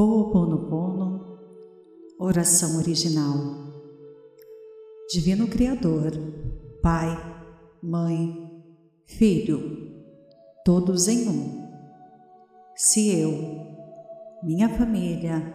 Ho'oponopono, 0.00 1.40
oração 2.20 2.76
original. 2.76 3.34
Divino 5.10 5.48
Criador, 5.48 6.12
Pai, 6.80 7.18
Mãe, 7.82 8.48
Filho, 9.06 9.60
todos 10.64 11.08
em 11.08 11.28
um. 11.28 11.68
Se 12.76 13.08
eu, 13.08 13.32
minha 14.44 14.68
família, 14.68 15.52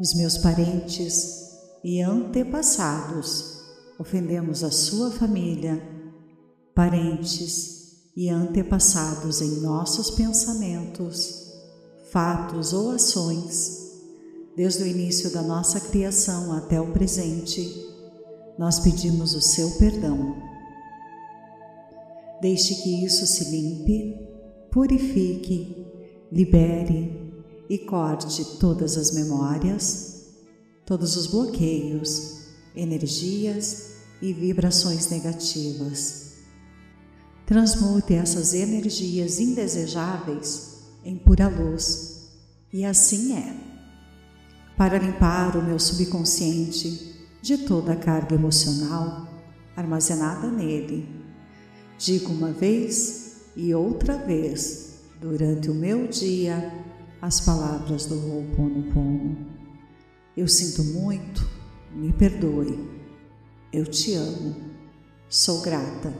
os 0.00 0.14
meus 0.14 0.36
parentes 0.36 1.56
e 1.84 2.02
antepassados 2.02 3.62
ofendemos 4.00 4.64
a 4.64 4.72
sua 4.72 5.12
família, 5.12 5.80
parentes 6.74 8.10
e 8.16 8.28
antepassados 8.28 9.40
em 9.40 9.60
nossos 9.60 10.10
pensamentos, 10.10 11.43
fatos 12.14 12.72
ou 12.72 12.92
ações, 12.92 13.90
desde 14.56 14.84
o 14.84 14.86
início 14.86 15.32
da 15.32 15.42
nossa 15.42 15.80
criação 15.80 16.52
até 16.52 16.80
o 16.80 16.92
presente, 16.92 17.68
nós 18.56 18.78
pedimos 18.78 19.34
o 19.34 19.40
seu 19.40 19.68
perdão. 19.78 20.36
Deixe 22.40 22.76
que 22.76 23.04
isso 23.04 23.26
se 23.26 23.50
limpe, 23.50 24.16
purifique, 24.70 25.84
libere 26.30 27.34
e 27.68 27.78
corte 27.78 28.44
todas 28.60 28.96
as 28.96 29.10
memórias, 29.10 30.26
todos 30.86 31.16
os 31.16 31.26
bloqueios, 31.26 32.44
energias 32.76 33.94
e 34.22 34.32
vibrações 34.32 35.10
negativas. 35.10 36.34
Transmute 37.44 38.14
essas 38.14 38.54
energias 38.54 39.40
indesejáveis 39.40 40.73
em 41.04 41.16
pura 41.16 41.48
luz. 41.48 42.30
E 42.72 42.84
assim 42.84 43.36
é. 43.36 43.54
Para 44.76 44.98
limpar 44.98 45.56
o 45.56 45.62
meu 45.62 45.78
subconsciente 45.78 47.14
de 47.40 47.58
toda 47.58 47.92
a 47.92 47.96
carga 47.96 48.34
emocional 48.34 49.28
armazenada 49.76 50.48
nele, 50.48 51.08
digo 51.98 52.32
uma 52.32 52.50
vez 52.50 53.42
e 53.56 53.74
outra 53.74 54.16
vez 54.16 55.00
durante 55.20 55.70
o 55.70 55.74
meu 55.74 56.08
dia 56.08 56.72
as 57.20 57.40
palavras 57.40 58.06
do 58.06 58.14
Ho'oponopono. 58.14 59.46
Eu 60.36 60.48
sinto 60.48 60.82
muito, 60.82 61.48
me 61.92 62.12
perdoe. 62.12 62.90
Eu 63.72 63.86
te 63.86 64.14
amo, 64.14 64.56
sou 65.28 65.60
grata. 65.60 66.12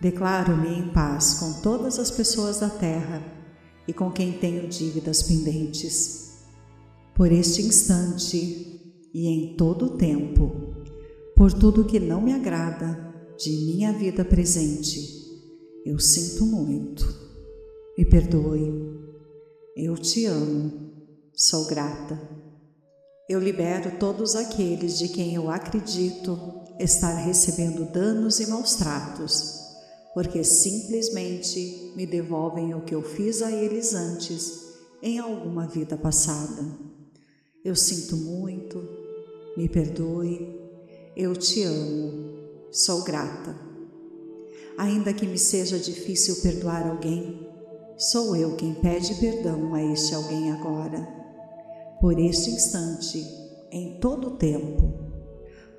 Declaro-me 0.00 0.68
em 0.68 0.88
paz 0.88 1.34
com 1.34 1.60
todas 1.60 1.98
as 1.98 2.10
pessoas 2.10 2.58
da 2.58 2.68
Terra 2.68 3.22
e 3.86 3.92
com 3.92 4.10
quem 4.10 4.32
tenho 4.32 4.68
dívidas 4.68 5.22
pendentes. 5.22 6.42
Por 7.14 7.30
este 7.30 7.62
instante 7.62 8.80
e 9.12 9.26
em 9.26 9.56
todo 9.56 9.86
o 9.86 9.96
tempo, 9.96 10.52
por 11.36 11.52
tudo 11.52 11.84
que 11.84 12.00
não 12.00 12.20
me 12.20 12.32
agrada 12.32 13.12
de 13.38 13.50
minha 13.50 13.92
vida 13.92 14.24
presente, 14.24 15.22
eu 15.84 15.98
sinto 15.98 16.46
muito. 16.46 17.04
Me 17.98 18.04
perdoe. 18.04 18.92
Eu 19.76 19.96
te 19.96 20.24
amo. 20.26 20.92
Sou 21.34 21.66
grata. 21.66 22.20
Eu 23.28 23.40
libero 23.40 23.98
todos 23.98 24.36
aqueles 24.36 24.98
de 24.98 25.08
quem 25.08 25.34
eu 25.34 25.50
acredito 25.50 26.38
estar 26.78 27.14
recebendo 27.14 27.90
danos 27.90 28.40
e 28.40 28.46
maus 28.46 28.74
tratos 28.74 29.61
porque 30.14 30.44
simplesmente 30.44 31.92
me 31.96 32.06
devolvem 32.06 32.74
o 32.74 32.82
que 32.82 32.94
eu 32.94 33.02
fiz 33.02 33.40
a 33.42 33.50
eles 33.50 33.94
antes 33.94 34.72
em 35.02 35.18
alguma 35.18 35.66
vida 35.66 35.96
passada. 35.96 36.62
Eu 37.64 37.74
sinto 37.74 38.16
muito, 38.16 38.82
me 39.56 39.68
perdoe, 39.68 40.60
eu 41.16 41.34
te 41.34 41.62
amo, 41.62 42.34
sou 42.70 43.02
grata. 43.02 43.56
Ainda 44.76 45.12
que 45.12 45.26
me 45.26 45.38
seja 45.38 45.78
difícil 45.78 46.36
perdoar 46.42 46.86
alguém, 46.86 47.48
sou 47.96 48.36
eu 48.36 48.56
quem 48.56 48.74
pede 48.74 49.14
perdão 49.14 49.74
a 49.74 49.82
este 49.82 50.14
alguém 50.14 50.50
agora, 50.50 51.08
por 52.00 52.18
este 52.18 52.50
instante, 52.50 53.24
em 53.70 53.98
todo 53.98 54.28
o 54.28 54.36
tempo, 54.36 54.92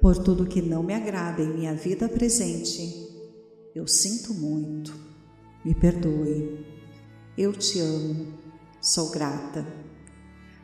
por 0.01 0.17
tudo 0.17 0.45
que 0.45 0.61
não 0.61 0.81
me 0.81 0.93
agrada 0.93 1.41
em 1.41 1.53
minha 1.53 1.75
vida 1.75 2.09
presente 2.09 3.02
eu 3.75 3.87
sinto 3.87 4.35
muito, 4.35 4.93
me 5.65 5.73
perdoe, 5.73 6.63
eu 7.35 7.51
te 7.53 7.79
amo, 7.79 8.37
sou 8.79 9.09
grata. 9.09 9.65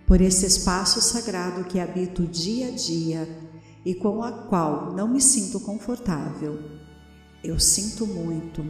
Por 0.06 0.22
esse 0.22 0.46
espaço 0.46 1.02
sagrado 1.02 1.64
que 1.64 1.80
habito 1.80 2.28
dia 2.28 2.68
a 2.68 2.72
dia 2.72 3.28
e 3.84 3.96
com 3.96 4.24
a 4.24 4.32
qual 4.44 4.94
não 4.94 5.08
me 5.08 5.20
sinto 5.20 5.60
confortável. 5.60 6.60
Eu 7.44 7.60
sinto 7.60 8.06
muito, 8.06 8.64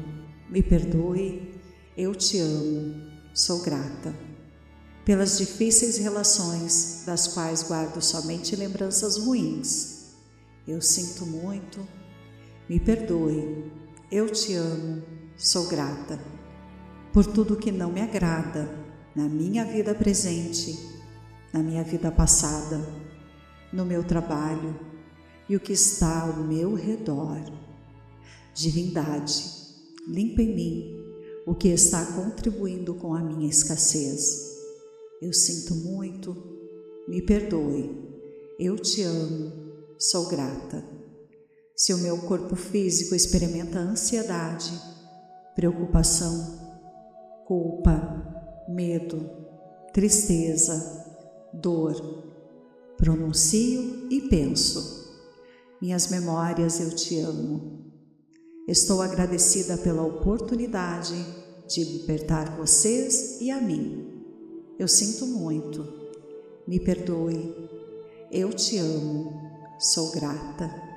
me 0.50 0.64
perdoe, 0.64 1.60
eu 1.98 2.16
te 2.16 2.40
amo, 2.40 2.96
sou 3.34 3.62
grata. 3.62 4.16
Pelas 5.04 5.38
difíceis 5.38 5.98
relações 5.98 7.04
das 7.06 7.28
quais 7.28 7.64
guardo 7.64 8.02
somente 8.02 8.56
lembranças 8.56 9.18
ruins. 9.18 10.14
Eu 10.66 10.82
sinto 10.82 11.26
muito, 11.26 11.86
me 12.70 12.80
perdoe, 12.80 13.72
eu 14.12 14.28
te 14.32 14.56
amo, 14.56 15.04
sou 15.38 15.68
grata 15.68 16.20
por 17.14 17.26
tudo 17.26 17.56
que 17.56 17.72
não 17.72 17.92
me 17.92 18.02
agrada 18.02 18.68
na 19.16 19.26
minha 19.26 19.64
vida 19.66 19.94
presente, 19.94 20.80
na 21.54 21.62
minha 21.62 21.84
vida 21.84 22.12
passada, 22.12 22.82
no 23.72 23.86
meu 23.86 24.04
trabalho 24.04 24.80
e 25.48 25.56
o 25.56 25.60
que 25.60 25.74
está 25.74 26.22
ao 26.22 26.38
meu 26.38 26.74
redor. 26.74 27.40
Divindade, 28.54 29.44
limpa 30.08 30.42
em 30.42 30.56
mim 30.56 31.00
o 31.46 31.54
que 31.54 31.68
está 31.68 32.04
contribuindo 32.14 32.96
com 32.96 33.14
a 33.14 33.20
minha 33.20 33.48
escassez. 33.48 34.58
Eu 35.22 35.34
sinto 35.34 35.76
muito, 35.76 36.36
me 37.08 37.22
perdoe. 37.22 37.96
Eu 38.58 38.76
te 38.78 39.04
amo, 39.04 39.52
sou 39.98 40.28
grata. 40.28 40.99
Se 41.80 41.94
o 41.94 41.98
meu 41.98 42.18
corpo 42.18 42.58
físico 42.58 43.16
experimenta 43.16 43.80
ansiedade, 43.80 44.70
preocupação, 45.56 46.60
culpa, 47.46 48.66
medo, 48.68 49.26
tristeza, 49.94 51.06
dor, 51.54 51.96
pronuncio 52.98 54.10
e 54.12 54.28
penso. 54.28 55.10
Minhas 55.82 56.10
memórias 56.10 56.82
eu 56.82 56.94
te 56.94 57.18
amo. 57.22 57.94
Estou 58.68 59.02
agradecida 59.02 59.78
pela 59.78 60.04
oportunidade 60.04 61.16
de 61.66 61.82
libertar 61.82 62.58
vocês 62.58 63.40
e 63.40 63.50
a 63.50 63.62
mim. 63.62 64.22
Eu 64.78 64.90
sinto 64.90 65.26
muito. 65.26 65.88
Me 66.68 66.78
perdoe. 66.78 67.56
Eu 68.30 68.52
te 68.52 68.78
amo. 68.78 69.32
Sou 69.80 70.12
grata. 70.12 70.89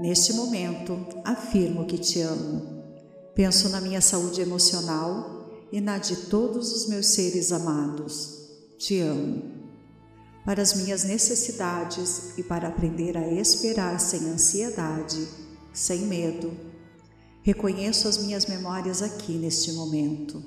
Neste 0.00 0.32
momento, 0.32 1.06
afirmo 1.24 1.84
que 1.84 1.98
te 1.98 2.20
amo. 2.20 2.84
Penso 3.34 3.68
na 3.68 3.80
minha 3.80 4.00
saúde 4.00 4.40
emocional 4.40 5.66
e 5.72 5.80
na 5.80 5.98
de 5.98 6.14
todos 6.28 6.72
os 6.72 6.88
meus 6.88 7.06
seres 7.08 7.50
amados. 7.50 8.48
Te 8.78 9.00
amo. 9.00 9.42
Para 10.44 10.62
as 10.62 10.74
minhas 10.74 11.02
necessidades 11.02 12.38
e 12.38 12.44
para 12.44 12.68
aprender 12.68 13.16
a 13.18 13.26
esperar 13.26 13.98
sem 13.98 14.20
ansiedade, 14.30 15.26
sem 15.72 16.02
medo, 16.02 16.52
reconheço 17.42 18.06
as 18.06 18.18
minhas 18.18 18.46
memórias 18.46 19.02
aqui 19.02 19.32
neste 19.32 19.72
momento. 19.72 20.40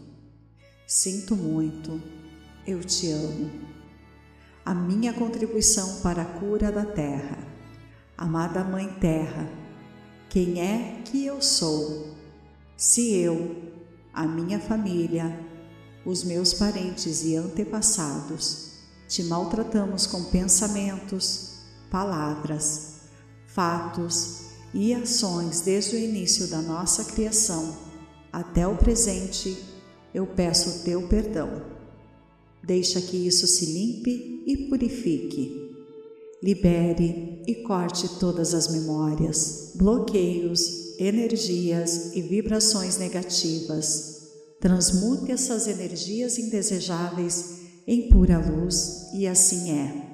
Sinto 0.88 1.36
muito, 1.36 2.02
eu 2.66 2.82
te 2.82 3.12
amo. 3.12 3.52
A 4.64 4.74
minha 4.74 5.12
contribuição 5.12 6.00
para 6.02 6.22
a 6.22 6.40
cura 6.40 6.72
da 6.72 6.86
Terra 6.86 7.51
Amada 8.18 8.64
Mãe 8.64 8.88
Terra, 9.00 9.50
quem 10.30 10.62
é 10.62 11.02
que 11.04 11.26
eu 11.26 11.42
sou? 11.42 12.16
Se 12.78 13.14
eu, 13.16 13.74
a 14.14 14.28
minha 14.28 14.60
família, 14.60 15.40
os 16.06 16.24
meus 16.24 16.54
parentes 16.54 17.24
e 17.24 17.36
antepassados 17.36 18.72
te 19.08 19.24
maltratamos 19.24 20.06
com 20.06 20.24
pensamentos, 20.26 21.58
palavras, 21.90 23.02
fatos 23.48 24.52
e 24.74 24.94
ações 24.94 25.62
desde 25.62 25.96
o 25.96 26.00
início 26.00 26.48
da 26.48 26.62
nossa 26.62 27.06
criação 27.06 27.76
até 28.32 28.66
o 28.68 28.78
presente, 28.78 29.62
eu 30.14 30.26
peço 30.26 30.70
o 30.70 30.84
teu 30.84 31.08
perdão. 31.08 31.66
Deixa 32.64 33.02
que 33.02 33.18
isso 33.18 33.48
se 33.48 33.66
limpe 33.66 34.44
e 34.46 34.70
purifique 34.70 35.61
libere 36.42 37.44
e 37.46 37.56
corte 37.64 38.08
todas 38.20 38.54
as 38.54 38.68
memórias, 38.68 39.74
bloqueios, 39.76 40.98
energias 41.00 42.16
e 42.16 42.22
vibrações 42.22 42.98
negativas. 42.98 44.22
Transmute 44.60 45.32
essas 45.32 45.68
energias 45.68 46.40
indesejáveis 46.40 47.62
em 47.86 48.10
pura 48.10 48.40
luz, 48.40 49.10
e 49.14 49.28
assim 49.28 49.72
é. 49.72 50.12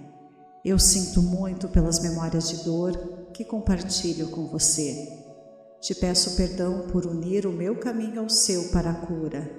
Eu 0.66 0.78
sinto 0.78 1.22
muito 1.22 1.68
pelas 1.70 2.00
memórias 2.00 2.50
de 2.50 2.64
dor 2.64 3.30
que 3.34 3.46
compartilho 3.46 4.30
com 4.30 4.48
você. 4.48 5.08
Te 5.82 5.96
peço 5.96 6.36
perdão 6.36 6.88
por 6.92 7.06
unir 7.06 7.46
o 7.46 7.52
meu 7.52 7.78
caminho 7.78 8.22
ao 8.22 8.30
seu 8.30 8.70
para 8.70 8.90
a 8.90 9.06
cura. 9.06 9.50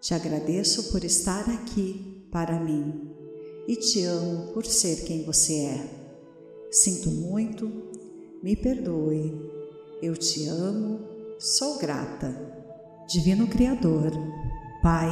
Te 0.00 0.14
agradeço 0.14 0.90
por 0.92 1.04
estar 1.04 1.50
aqui 1.50 2.26
para 2.30 2.60
mim 2.60 3.17
e 3.68 3.76
te 3.76 4.02
amo 4.02 4.50
por 4.54 4.64
ser 4.64 5.04
quem 5.04 5.24
você 5.24 5.66
é. 5.66 5.90
Sinto 6.70 7.10
muito, 7.10 7.70
me 8.42 8.56
perdoe. 8.56 9.38
Eu 10.00 10.16
te 10.16 10.48
amo, 10.48 11.00
sou 11.38 11.78
grata. 11.78 12.34
Divino 13.06 13.46
Criador, 13.46 14.12
Pai, 14.82 15.08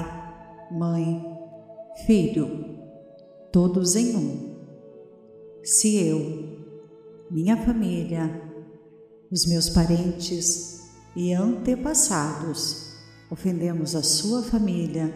Mãe, 0.70 1.22
Filho, 2.06 2.78
todos 3.52 3.94
em 3.94 4.16
um. 4.16 4.56
Se 5.62 5.96
eu, 5.96 6.64
minha 7.30 7.58
família, 7.58 8.42
os 9.30 9.44
meus 9.44 9.68
parentes 9.68 10.80
e 11.14 11.34
antepassados 11.34 12.86
ofendemos 13.30 13.94
a 13.94 14.02
sua 14.02 14.42
família, 14.42 15.12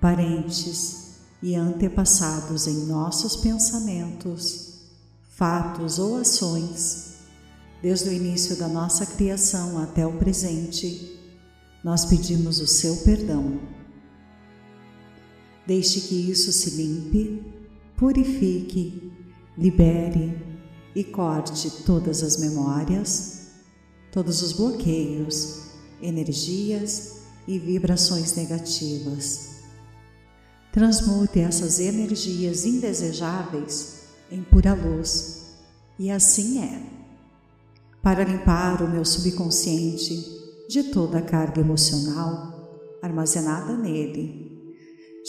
parentes 0.00 1.09
e 1.42 1.54
antepassados 1.54 2.66
em 2.66 2.86
nossos 2.86 3.36
pensamentos, 3.36 4.74
fatos 5.36 5.98
ou 5.98 6.18
ações, 6.18 7.14
desde 7.82 8.10
o 8.10 8.12
início 8.12 8.56
da 8.56 8.68
nossa 8.68 9.06
criação 9.06 9.78
até 9.78 10.06
o 10.06 10.18
presente, 10.18 11.18
nós 11.82 12.04
pedimos 12.04 12.60
o 12.60 12.66
seu 12.66 12.96
perdão. 12.98 13.58
Deixe 15.66 16.02
que 16.02 16.30
isso 16.30 16.52
se 16.52 16.70
limpe, 16.70 17.42
purifique, 17.96 19.10
libere 19.56 20.36
e 20.94 21.04
corte 21.04 21.70
todas 21.84 22.22
as 22.22 22.36
memórias, 22.36 23.48
todos 24.12 24.42
os 24.42 24.52
bloqueios, 24.52 25.70
energias 26.02 27.20
e 27.46 27.58
vibrações 27.58 28.34
negativas. 28.34 29.49
Transmute 30.72 31.40
essas 31.40 31.80
energias 31.80 32.64
indesejáveis 32.64 34.04
em 34.30 34.42
pura 34.42 34.72
luz, 34.72 35.56
e 35.98 36.10
assim 36.10 36.62
é. 36.62 36.82
Para 38.00 38.24
limpar 38.24 38.80
o 38.82 38.88
meu 38.88 39.04
subconsciente 39.04 40.14
de 40.68 40.84
toda 40.84 41.18
a 41.18 41.22
carga 41.22 41.60
emocional 41.60 42.98
armazenada 43.02 43.76
nele, 43.76 44.74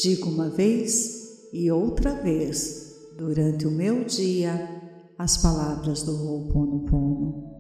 digo 0.01 0.29
uma 0.29 0.49
vez 0.49 1.49
e 1.51 1.71
outra 1.71 2.13
vez 2.13 2.95
durante 3.17 3.65
o 3.65 3.71
meu 3.71 4.05
dia 4.05 4.69
as 5.17 5.37
palavras 5.37 6.03
do 6.03 6.13
Ho'oponopono. 6.13 7.51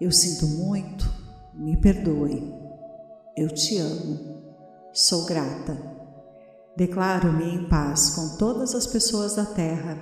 Eu 0.00 0.12
sinto 0.12 0.46
muito, 0.46 1.10
me 1.54 1.76
perdoe. 1.76 2.52
Eu 3.36 3.48
te 3.48 3.78
amo, 3.78 4.42
sou 4.92 5.24
grata. 5.24 5.97
Declaro-me 6.78 7.56
em 7.56 7.64
paz 7.64 8.10
com 8.10 8.36
todas 8.36 8.72
as 8.72 8.86
pessoas 8.86 9.34
da 9.34 9.44
terra 9.44 9.98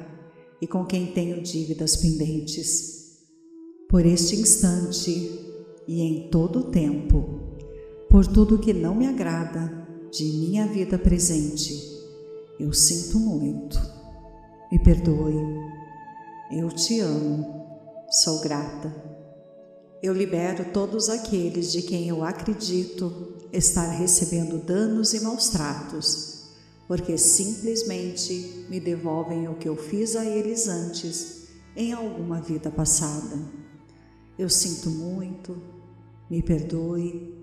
e 0.60 0.66
com 0.66 0.84
quem 0.84 1.06
tenho 1.06 1.42
dívidas 1.42 1.96
pendentes. 1.96 3.16
Por 3.88 4.04
este 4.04 4.36
instante 4.36 5.10
e 5.88 6.02
em 6.02 6.28
todo 6.28 6.58
o 6.58 6.70
tempo, 6.70 7.56
por 8.10 8.26
tudo 8.26 8.58
que 8.58 8.74
não 8.74 8.94
me 8.94 9.06
agrada 9.06 9.88
de 10.12 10.24
minha 10.24 10.66
vida 10.66 10.98
presente, 10.98 11.74
eu 12.60 12.70
sinto 12.74 13.18
muito. 13.18 13.80
Me 14.70 14.78
perdoe 14.78 15.34
eu 16.50 16.68
te 16.68 17.00
amo, 17.00 17.66
sou 18.08 18.40
grata. 18.40 18.94
Eu 20.02 20.12
libero 20.12 20.66
todos 20.72 21.08
aqueles 21.08 21.72
de 21.72 21.80
quem 21.80 22.06
eu 22.06 22.22
acredito 22.22 23.34
estar 23.50 23.88
recebendo 23.92 24.58
danos 24.58 25.14
e 25.14 25.20
maus 25.20 25.48
tratos, 25.48 26.35
porque 26.86 27.18
simplesmente 27.18 28.66
me 28.68 28.78
devolvem 28.80 29.48
o 29.48 29.54
que 29.54 29.68
eu 29.68 29.76
fiz 29.76 30.14
a 30.16 30.24
eles 30.24 30.68
antes 30.68 31.48
em 31.76 31.92
alguma 31.92 32.40
vida 32.40 32.70
passada. 32.70 33.38
Eu 34.38 34.48
sinto 34.48 34.90
muito, 34.90 35.60
me 36.30 36.42
perdoe, 36.42 37.34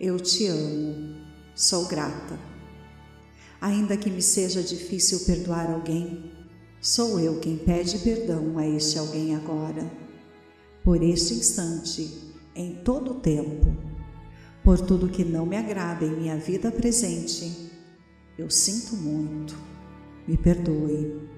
eu 0.00 0.18
te 0.18 0.46
amo, 0.46 1.16
sou 1.54 1.86
grata. 1.86 2.38
Ainda 3.60 3.96
que 3.96 4.10
me 4.10 4.22
seja 4.22 4.62
difícil 4.62 5.20
perdoar 5.20 5.70
alguém, 5.70 6.36
Sou 6.80 7.18
eu 7.18 7.40
quem 7.40 7.56
pede 7.56 7.98
perdão 7.98 8.56
a 8.58 8.64
este 8.64 8.96
alguém 8.96 9.34
agora, 9.34 9.90
por 10.84 11.02
este 11.02 11.34
instante, 11.34 12.32
em 12.54 12.76
todo 12.76 13.10
o 13.10 13.14
tempo, 13.14 13.76
por 14.62 14.80
tudo 14.80 15.08
que 15.08 15.24
não 15.24 15.44
me 15.44 15.56
agrada 15.56 16.04
em 16.04 16.16
minha 16.16 16.36
vida 16.36 16.70
presente. 16.70 17.65
Eu 18.38 18.50
sinto 18.50 18.96
muito, 18.96 19.56
me 20.26 20.36
perdoe. 20.36 21.28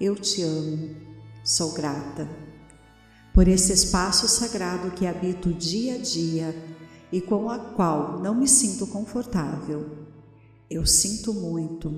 Eu 0.00 0.14
te 0.14 0.42
amo, 0.42 0.96
sou 1.44 1.72
grata. 1.72 2.28
Por 3.32 3.48
esse 3.48 3.72
espaço 3.72 4.28
sagrado 4.28 4.90
que 4.92 5.06
habito 5.06 5.52
dia 5.52 5.94
a 5.94 5.98
dia 5.98 6.54
e 7.12 7.20
com 7.20 7.48
a 7.50 7.58
qual 7.58 8.20
não 8.20 8.34
me 8.34 8.48
sinto 8.48 8.86
confortável. 8.86 10.06
Eu 10.68 10.84
sinto 10.84 11.32
muito, 11.32 11.90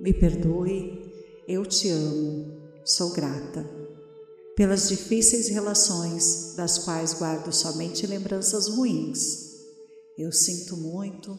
me 0.00 0.12
perdoe 0.12 1.10
eu 1.52 1.66
te 1.66 1.88
amo, 1.88 2.46
sou 2.84 3.10
grata. 3.10 3.68
Pelas 4.54 4.88
difíceis 4.88 5.48
relações, 5.48 6.54
das 6.56 6.78
quais 6.78 7.12
guardo 7.12 7.52
somente 7.52 8.06
lembranças 8.06 8.68
ruins. 8.68 9.50
Eu 10.16 10.30
sinto 10.30 10.76
muito, 10.76 11.36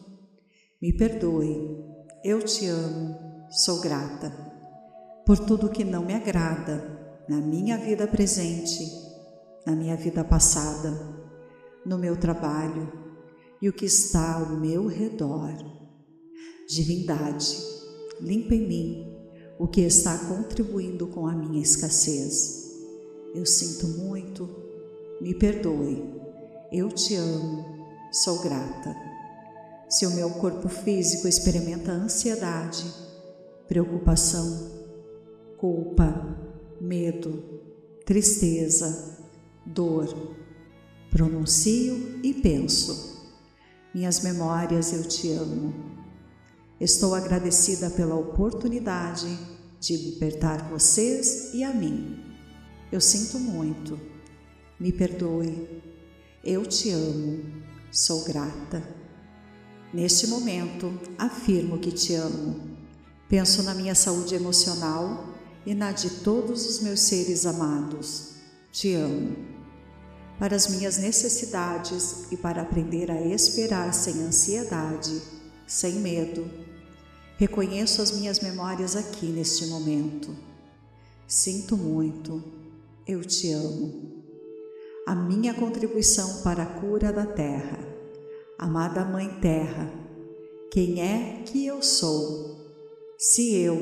me 0.82 0.92
perdoe. 0.92 1.91
Eu 2.24 2.40
te 2.40 2.66
amo, 2.66 3.18
sou 3.50 3.80
grata. 3.80 4.30
Por 5.26 5.40
tudo 5.40 5.68
que 5.68 5.82
não 5.82 6.04
me 6.04 6.14
agrada 6.14 7.20
na 7.28 7.38
minha 7.38 7.76
vida 7.76 8.06
presente, 8.06 8.78
na 9.66 9.74
minha 9.74 9.96
vida 9.96 10.22
passada, 10.22 10.90
no 11.84 11.98
meu 11.98 12.16
trabalho 12.16 12.92
e 13.60 13.68
o 13.68 13.72
que 13.72 13.86
está 13.86 14.34
ao 14.34 14.50
meu 14.50 14.86
redor. 14.86 15.52
Divindade, 16.68 17.56
limpa 18.20 18.54
em 18.54 18.68
mim 18.68 19.16
o 19.58 19.66
que 19.66 19.80
está 19.80 20.16
contribuindo 20.16 21.08
com 21.08 21.26
a 21.26 21.34
minha 21.34 21.60
escassez. 21.60 22.70
Eu 23.34 23.44
sinto 23.44 23.88
muito, 23.98 24.48
me 25.20 25.34
perdoe, 25.34 26.04
eu 26.70 26.88
te 26.88 27.16
amo, 27.16 27.64
sou 28.12 28.40
grata. 28.40 29.11
Se 29.92 30.06
o 30.06 30.10
meu 30.10 30.30
corpo 30.30 30.68
físico 30.68 31.28
experimenta 31.28 31.92
ansiedade, 31.92 32.84
preocupação, 33.68 34.70
culpa, 35.58 36.36
medo, 36.80 37.60
tristeza, 38.06 39.18
dor, 39.66 40.34
pronuncio 41.10 42.20
e 42.22 42.32
penso. 42.32 43.12
Minhas 43.94 44.20
memórias 44.20 44.94
eu 44.94 45.02
te 45.06 45.30
amo 45.32 45.92
Estou 46.82 47.14
agradecida 47.14 47.88
pela 47.90 48.16
oportunidade 48.16 49.38
de 49.78 49.96
libertar 49.96 50.68
vocês 50.68 51.54
e 51.54 51.62
a 51.62 51.72
mim. 51.72 52.20
Eu 52.90 53.00
sinto 53.00 53.38
muito. 53.38 54.00
Me 54.80 54.90
perdoe. 54.90 55.80
Eu 56.42 56.66
te 56.66 56.90
amo. 56.90 57.44
Sou 57.92 58.24
grata. 58.24 59.01
Neste 59.92 60.26
momento, 60.26 60.98
afirmo 61.18 61.78
que 61.78 61.92
te 61.92 62.14
amo. 62.14 62.60
Penso 63.28 63.62
na 63.62 63.74
minha 63.74 63.94
saúde 63.94 64.34
emocional 64.34 65.26
e 65.66 65.74
na 65.74 65.92
de 65.92 66.10
todos 66.10 66.66
os 66.66 66.80
meus 66.80 67.00
seres 67.00 67.46
amados. 67.46 68.34
Te 68.70 68.94
amo. 68.94 69.36
Para 70.38 70.56
as 70.56 70.66
minhas 70.66 70.98
necessidades 70.98 72.26
e 72.30 72.36
para 72.36 72.62
aprender 72.62 73.10
a 73.10 73.20
esperar 73.20 73.92
sem 73.92 74.22
ansiedade, 74.22 75.20
sem 75.66 75.96
medo 75.96 76.62
Reconheço 77.42 78.00
as 78.00 78.12
minhas 78.12 78.38
memórias 78.38 78.94
aqui 78.94 79.26
neste 79.26 79.66
momento. 79.66 80.32
Sinto 81.26 81.76
muito, 81.76 82.40
eu 83.04 83.24
te 83.24 83.50
amo. 83.50 84.22
A 85.08 85.12
minha 85.12 85.52
contribuição 85.52 86.42
para 86.42 86.62
a 86.62 86.66
cura 86.66 87.12
da 87.12 87.26
terra. 87.26 87.91
Amada 88.62 89.04
Mãe 89.04 89.28
Terra, 89.40 89.92
quem 90.70 91.02
é 91.02 91.42
que 91.44 91.66
eu 91.66 91.82
sou? 91.82 92.76
Se 93.18 93.56
eu, 93.56 93.74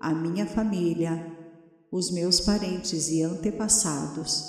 a 0.00 0.14
minha 0.14 0.46
família, 0.46 1.30
os 1.92 2.10
meus 2.10 2.40
parentes 2.40 3.10
e 3.10 3.22
antepassados 3.22 4.44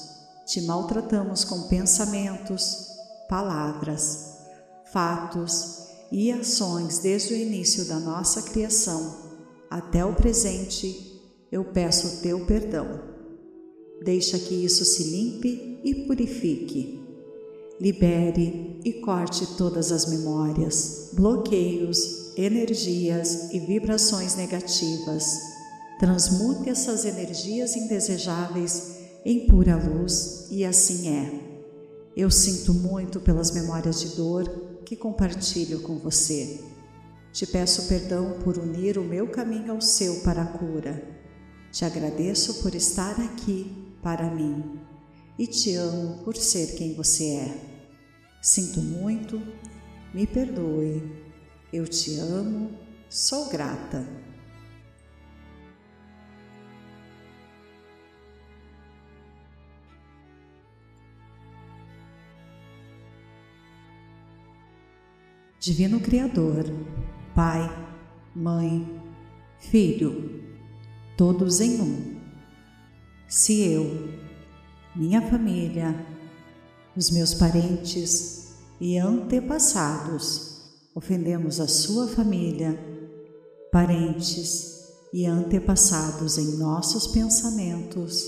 te 0.47 0.61
maltratamos 0.61 1.43
com 1.43 1.67
pensamentos, 1.67 2.87
palavras, 3.27 4.33
fatos 4.93 5.89
e 6.09 6.31
ações 6.31 6.99
desde 6.99 7.33
o 7.33 7.37
início 7.37 7.83
da 7.83 7.99
nossa 7.99 8.43
criação, 8.43 9.13
até 9.69 10.05
o 10.05 10.15
presente, 10.15 11.21
eu 11.51 11.65
peço 11.65 12.07
o 12.07 12.21
teu 12.21 12.45
perdão. 12.45 12.87
Deixa 14.05 14.39
que 14.39 14.55
isso 14.55 14.85
se 14.85 15.03
limpe 15.03 15.81
e 15.83 16.05
purifique. 16.07 16.98
Libere 17.79 18.81
e 18.83 18.91
corte 18.91 19.55
todas 19.55 19.93
as 19.93 20.05
memórias, 20.05 21.11
bloqueios, 21.13 22.33
energias 22.35 23.53
e 23.53 23.59
vibrações 23.59 24.35
negativas. 24.35 25.39
Transmute 25.97 26.69
essas 26.69 27.05
energias 27.05 27.77
indesejáveis 27.77 28.97
em 29.23 29.47
pura 29.47 29.77
luz 29.77 30.47
e 30.51 30.65
assim 30.65 31.07
é. 31.07 31.31
Eu 32.17 32.29
sinto 32.29 32.73
muito 32.73 33.21
pelas 33.21 33.51
memórias 33.51 34.01
de 34.01 34.09
dor 34.09 34.81
que 34.83 34.97
compartilho 34.97 35.79
com 35.79 35.97
você. 35.97 36.59
Te 37.31 37.47
peço 37.47 37.87
perdão 37.87 38.39
por 38.43 38.57
unir 38.57 38.97
o 38.97 39.05
meu 39.05 39.27
caminho 39.27 39.71
ao 39.71 39.79
seu 39.79 40.19
para 40.19 40.41
a 40.41 40.47
cura. 40.47 41.01
Te 41.71 41.85
agradeço 41.85 42.55
por 42.55 42.75
estar 42.75 43.21
aqui 43.21 43.71
para 44.01 44.29
mim 44.29 44.88
e 45.39 45.47
te 45.47 45.73
amo 45.75 46.21
por 46.25 46.35
ser 46.35 46.75
quem 46.75 46.93
você 46.93 47.37
é. 47.37 47.79
Sinto 48.41 48.81
muito, 48.81 49.41
me 50.13 50.27
perdoe. 50.27 51.01
Eu 51.71 51.87
te 51.87 52.19
amo, 52.19 52.77
sou 53.09 53.49
grata. 53.49 54.05
Divino 65.57 66.01
Criador, 66.01 66.65
Pai, 67.33 67.69
Mãe, 68.35 69.01
Filho, 69.57 70.43
todos 71.15 71.61
em 71.61 71.79
um. 71.79 72.19
Se 73.27 73.61
eu, 73.61 74.18
minha 74.99 75.21
família, 75.21 75.95
os 76.93 77.09
meus 77.09 77.33
parentes 77.33 78.49
e 78.81 78.97
antepassados 78.97 80.59
ofendemos 80.93 81.61
a 81.61 81.69
sua 81.69 82.05
família, 82.09 82.77
parentes 83.71 84.89
e 85.13 85.25
antepassados 85.25 86.37
em 86.37 86.57
nossos 86.57 87.07
pensamentos, 87.07 88.25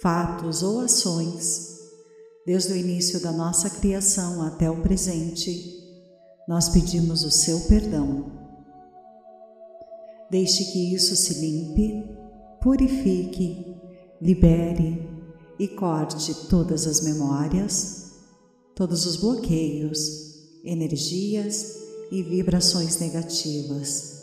fatos 0.00 0.62
ou 0.62 0.80
ações, 0.80 1.78
desde 2.46 2.72
o 2.72 2.76
início 2.76 3.20
da 3.20 3.30
nossa 3.30 3.68
criação 3.68 4.40
até 4.40 4.70
o 4.70 4.80
presente, 4.80 5.78
nós 6.48 6.70
pedimos 6.70 7.22
o 7.22 7.30
seu 7.30 7.60
perdão. 7.68 8.32
Deixe 10.30 10.72
que 10.72 10.94
isso 10.94 11.14
se 11.14 11.34
limpe, 11.34 12.16
purifique, 12.62 13.76
libere 14.22 15.11
e 15.58 15.68
corte 15.68 16.34
todas 16.48 16.86
as 16.86 17.00
memórias, 17.02 18.12
todos 18.74 19.06
os 19.06 19.16
bloqueios, 19.16 20.60
energias 20.64 21.76
e 22.10 22.22
vibrações 22.22 22.98
negativas. 22.98 24.22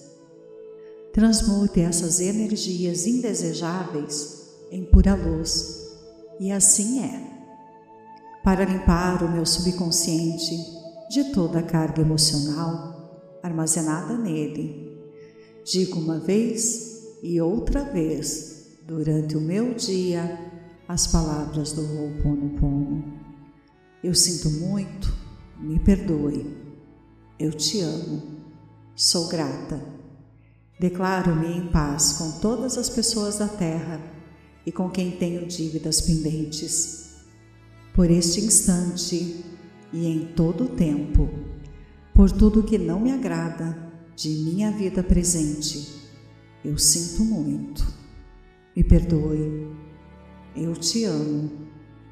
Transmute 1.13 1.81
essas 1.81 2.19
energias 2.19 3.07
indesejáveis 3.07 4.39
em 4.71 4.85
pura 4.85 5.15
luz, 5.15 5.89
e 6.39 6.51
assim 6.51 7.03
é. 7.03 7.29
Para 8.43 8.65
limpar 8.65 9.23
o 9.23 9.31
meu 9.31 9.45
subconsciente, 9.45 10.55
de 11.09 11.25
toda 11.33 11.59
a 11.59 11.63
carga 11.63 12.01
emocional 12.01 13.39
armazenada 13.41 14.15
nele. 14.17 14.95
Digo 15.65 15.99
uma 15.99 16.19
vez 16.19 17.17
e 17.23 17.41
outra 17.41 17.83
vez 17.83 18.67
durante 18.85 19.35
o 19.35 19.41
meu 19.41 19.73
dia 19.73 20.37
as 20.89 21.05
palavras 21.05 21.71
do 21.71 21.83
Ho'oponopono. 21.83 23.03
Eu 24.03 24.15
sinto 24.15 24.49
muito, 24.49 25.13
me 25.59 25.77
perdoe. 25.77 26.57
Eu 27.37 27.53
te 27.53 27.79
amo, 27.79 28.23
sou 28.95 29.27
grata. 29.27 29.79
Declaro-me 30.79 31.45
em 31.45 31.67
paz 31.67 32.13
com 32.13 32.39
todas 32.39 32.75
as 32.75 32.89
pessoas 32.89 33.37
da 33.37 33.47
terra 33.47 34.01
e 34.65 34.71
com 34.71 34.89
quem 34.89 35.11
tenho 35.11 35.45
dívidas 35.45 36.01
pendentes. 36.01 37.17
Por 37.93 38.09
este 38.09 38.41
instante, 38.41 39.45
e 39.93 40.07
em 40.07 40.33
todo 40.33 40.63
o 40.63 40.69
tempo, 40.69 41.29
por 42.15 42.31
tudo 42.31 42.63
que 42.63 42.79
não 42.79 42.99
me 42.99 43.11
agrada 43.11 43.77
de 44.15 44.29
minha 44.29 44.71
vida 44.71 45.03
presente. 45.03 46.09
Eu 46.65 46.79
sinto 46.79 47.23
muito. 47.23 47.85
Me 48.75 48.83
perdoe. 48.83 49.88
Eu 50.61 50.75
te 50.75 51.05
amo. 51.05 51.49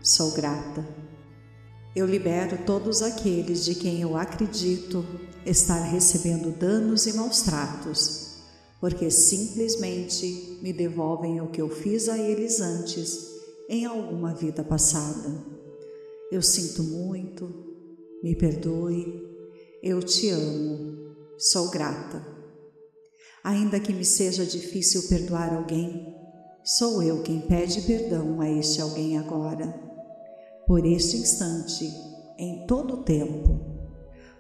Sou 0.01 0.31
grata. 0.31 0.87
Eu 1.93 2.05
libero 2.05 2.65
todos 2.65 3.01
aqueles 3.01 3.65
de 3.65 3.75
quem 3.75 4.01
eu 4.01 4.15
acredito 4.15 5.05
estar 5.45 5.81
recebendo 5.81 6.57
danos 6.57 7.05
e 7.07 7.13
maus 7.13 7.41
tratos, 7.41 8.37
porque 8.79 9.11
simplesmente 9.11 10.59
me 10.61 10.71
devolvem 10.71 11.41
o 11.41 11.49
que 11.49 11.61
eu 11.61 11.67
fiz 11.67 12.07
a 12.07 12.17
eles 12.17 12.61
antes 12.61 13.17
em 13.67 13.83
alguma 13.83 14.33
vida 14.33 14.63
passada. 14.63 15.43
Eu 16.31 16.41
sinto 16.41 16.83
muito, 16.83 17.53
me 18.23 18.33
perdoe, 18.33 19.27
eu 19.83 20.01
te 20.01 20.29
amo, 20.29 21.15
sou 21.37 21.69
grata. 21.69 22.25
Ainda 23.43 23.77
que 23.77 23.91
me 23.91 24.05
seja 24.05 24.45
difícil 24.45 25.03
perdoar 25.09 25.53
alguém, 25.53 26.15
sou 26.67 27.01
eu 27.01 27.23
quem 27.23 27.39
pede 27.39 27.79
perdão 27.83 28.41
a 28.41 28.49
este 28.51 28.81
alguém 28.81 29.17
agora, 29.17 29.73
por 30.67 30.85
este 30.85 31.15
instante, 31.15 31.89
em 32.37 32.67
todo 32.67 32.95
o 32.95 33.03
tempo, 33.03 33.57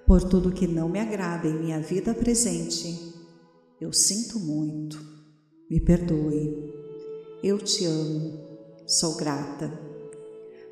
por 0.05 0.21
tudo 0.21 0.51
que 0.51 0.67
não 0.67 0.89
me 0.89 0.99
agrada 0.99 1.47
em 1.47 1.57
minha 1.57 1.79
vida 1.79 2.13
presente. 2.13 3.15
Eu 3.79 3.93
sinto 3.93 4.37
muito, 4.41 5.01
me 5.69 5.79
perdoe, 5.79 6.73
eu 7.41 7.57
te 7.59 7.85
amo, 7.85 8.33
sou 8.85 9.15
grata. 9.15 9.71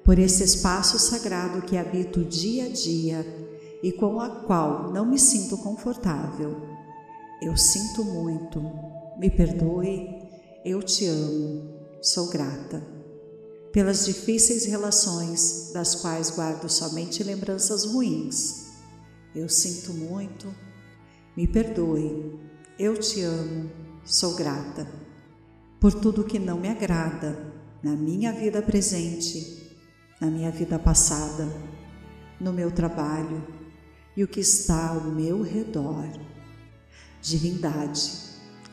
Por 0.03 0.19
esse 0.19 0.43
espaço 0.43 0.99
sagrado 0.99 1.61
que 1.61 1.77
habito 1.77 2.25
dia 2.25 2.65
a 2.65 2.69
dia 2.69 3.25
e 3.81 3.93
com 3.93 4.19
a 4.19 4.41
qual 4.41 4.91
não 4.91 5.05
me 5.05 5.17
sinto 5.17 5.57
confortável. 5.57 6.53
Eu 7.41 7.55
sinto 7.55 8.03
muito, 8.03 8.61
me 9.17 9.29
perdoe, 9.29 10.24
eu 10.65 10.81
te 10.81 11.05
amo, 11.05 11.79
sou 12.01 12.29
grata. 12.29 12.85
Pelas 13.71 14.05
difíceis 14.05 14.65
relações, 14.65 15.71
das 15.73 15.95
quais 15.95 16.31
guardo 16.31 16.67
somente 16.67 17.23
lembranças 17.23 17.85
ruins. 17.85 18.65
Eu 19.35 19.47
sinto 19.47 19.93
muito, 19.93 20.53
me 21.37 21.45
perdoe, 21.47 22.39
eu 22.79 22.97
te 22.97 23.21
amo, 23.21 23.69
sou 24.03 24.35
grata. 24.35 24.87
Por 25.79 25.93
tudo 25.93 26.23
que 26.23 26.39
não 26.39 26.59
me 26.59 26.69
agrada 26.69 27.53
na 27.83 27.95
minha 27.95 28.33
vida 28.33 28.61
presente 28.61 29.65
na 30.19 30.27
minha 30.27 30.49
vida 30.49 30.79
passada, 30.79 31.47
no 32.39 32.53
meu 32.53 32.71
trabalho 32.71 33.45
e 34.15 34.23
o 34.23 34.27
que 34.27 34.39
está 34.39 34.89
ao 34.89 35.01
meu 35.01 35.41
redor. 35.41 36.09
Divindade, 37.21 38.11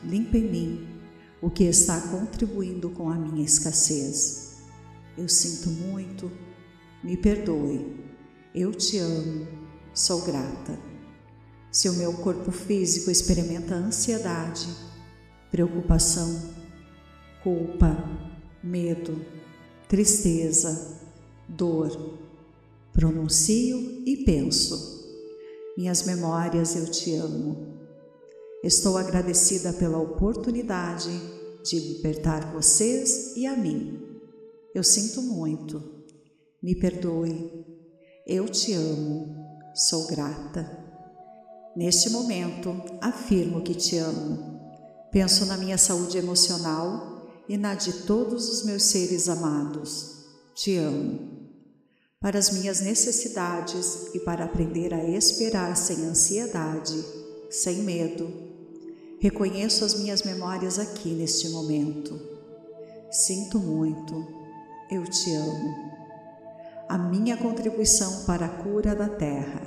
limpa 0.03 0.37
em 0.37 0.49
mim 0.49 0.92
o 1.43 1.49
que 1.49 1.65
está 1.65 1.99
contribuindo 1.99 2.89
com 2.89 3.09
a 3.09 3.15
minha 3.15 3.43
escassez. 3.43 4.59
Eu 5.17 5.27
sinto 5.27 5.69
muito, 5.71 6.31
me 7.03 7.17
perdoe, 7.17 7.97
eu 8.55 8.73
te 8.73 8.97
amo, 8.97 9.45
sou 9.93 10.21
grata. 10.21 10.79
Se 11.69 11.89
o 11.89 11.93
meu 11.95 12.13
corpo 12.13 12.49
físico 12.49 13.11
experimenta 13.11 13.75
ansiedade, 13.75 14.69
preocupação, 15.51 16.49
culpa, 17.43 17.93
medo, 18.63 19.19
tristeza, 19.89 20.97
dor. 21.45 22.19
Pronuncio 22.93 24.01
e 24.05 24.23
penso. 24.23 25.03
Minhas 25.75 26.03
memórias, 26.03 26.73
eu 26.77 26.89
te 26.89 27.15
amo. 27.15 27.72
Estou 28.63 28.97
agradecida 28.97 29.73
pela 29.73 29.97
oportunidade 29.97 31.11
de 31.65 31.79
libertar 31.79 32.53
vocês 32.53 33.35
e 33.35 33.45
a 33.45 33.57
mim. 33.57 34.01
Eu 34.73 34.83
sinto 34.83 35.21
muito. 35.21 35.83
Me 36.61 36.73
perdoe. 36.73 37.65
Eu 38.25 38.47
te 38.47 38.71
amo. 38.71 39.35
Sou 39.75 40.07
grata. 40.07 40.79
Neste 41.75 42.09
momento, 42.09 42.81
afirmo 43.01 43.61
que 43.61 43.75
te 43.75 43.97
amo. 43.97 44.61
Penso 45.11 45.45
na 45.45 45.57
minha 45.57 45.77
saúde 45.77 46.17
emocional 46.17 47.27
e 47.49 47.57
na 47.57 47.75
de 47.75 47.91
todos 48.03 48.47
os 48.47 48.63
meus 48.63 48.83
seres 48.83 49.27
amados. 49.27 50.23
Te 50.55 50.77
amo 50.77 51.33
para 52.21 52.39
as 52.39 52.51
minhas 52.51 52.79
necessidades 52.79 54.07
e 54.13 54.19
para 54.21 54.45
aprender 54.45 54.93
a 54.93 55.03
esperar 55.03 55.75
sem 55.75 56.05
ansiedade, 56.05 57.03
sem 57.49 57.79
medo. 57.79 58.52
Reconheço 59.23 59.85
as 59.85 59.93
minhas 59.93 60.21
memórias 60.23 60.77
aqui 60.77 61.07
neste 61.07 61.47
momento. 61.47 62.19
Sinto 63.09 63.57
muito, 63.57 64.27
eu 64.91 65.05
te 65.05 65.33
amo. 65.33 65.73
A 66.89 66.97
minha 66.97 67.37
contribuição 67.37 68.25
para 68.25 68.47
a 68.47 68.49
cura 68.49 68.93
da 68.93 69.07
Terra. 69.07 69.61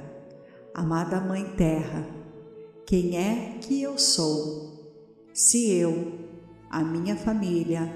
Amada 0.75 1.22
Mãe 1.22 1.54
Terra, 1.56 2.06
quem 2.84 3.16
é 3.16 3.56
que 3.58 3.80
eu 3.80 3.98
sou? 3.98 4.92
Se 5.32 5.70
eu, 5.72 6.12
a 6.68 6.84
minha 6.84 7.16
família, 7.16 7.90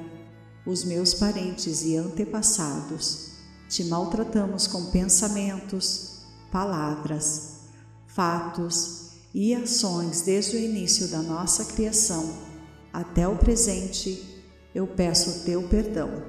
os 0.64 0.83
meus 0.83 1.12
parentes 1.12 1.85
e 1.85 1.95
antepassados 1.95 3.33
te 3.69 3.85
maltratamos 3.85 4.67
com 4.67 4.87
pensamentos, 4.87 6.23
palavras, 6.50 7.67
fatos 8.07 9.00
e 9.35 9.55
ações 9.55 10.23
desde 10.23 10.57
o 10.57 10.61
início 10.61 11.09
da 11.09 11.23
nossa 11.23 11.65
criação 11.65 12.51
até 12.93 13.27
o 13.29 13.37
presente, 13.37 14.43
eu 14.75 14.87
peço 14.87 15.31
o 15.31 15.45
teu 15.45 15.63
perdão. 15.69 16.23